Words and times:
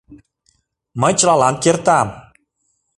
Мый 1.01 1.13
чылалан 1.19 1.55
кертам! 1.63 2.07